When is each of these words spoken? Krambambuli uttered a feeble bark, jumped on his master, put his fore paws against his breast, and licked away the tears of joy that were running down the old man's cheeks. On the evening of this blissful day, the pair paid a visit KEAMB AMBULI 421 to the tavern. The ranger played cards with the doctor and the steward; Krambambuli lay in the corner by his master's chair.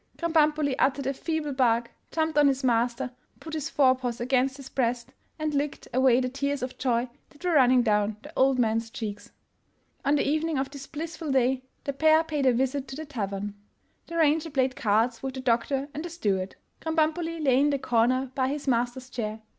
Krambambuli 0.17 0.73
uttered 0.79 1.05
a 1.05 1.13
feeble 1.13 1.53
bark, 1.53 1.91
jumped 2.09 2.35
on 2.35 2.47
his 2.47 2.63
master, 2.63 3.11
put 3.39 3.53
his 3.53 3.69
fore 3.69 3.93
paws 3.93 4.19
against 4.19 4.57
his 4.57 4.67
breast, 4.67 5.13
and 5.37 5.53
licked 5.53 5.87
away 5.93 6.19
the 6.19 6.27
tears 6.27 6.63
of 6.63 6.79
joy 6.79 7.07
that 7.29 7.45
were 7.45 7.51
running 7.51 7.83
down 7.83 8.17
the 8.23 8.33
old 8.35 8.57
man's 8.57 8.89
cheeks. 8.89 9.31
On 10.03 10.15
the 10.15 10.27
evening 10.27 10.57
of 10.57 10.71
this 10.71 10.87
blissful 10.87 11.31
day, 11.31 11.61
the 11.83 11.93
pair 11.93 12.23
paid 12.23 12.47
a 12.47 12.51
visit 12.51 12.87
KEAMB 12.87 12.99
AMBULI 12.99 13.09
421 13.09 13.51
to 13.51 13.51
the 13.53 13.53
tavern. 13.53 13.55
The 14.07 14.17
ranger 14.17 14.49
played 14.49 14.75
cards 14.75 15.21
with 15.21 15.35
the 15.35 15.39
doctor 15.39 15.87
and 15.93 16.03
the 16.03 16.09
steward; 16.09 16.55
Krambambuli 16.81 17.39
lay 17.39 17.59
in 17.59 17.69
the 17.69 17.77
corner 17.77 18.31
by 18.33 18.47
his 18.47 18.67
master's 18.67 19.07
chair. 19.07 19.41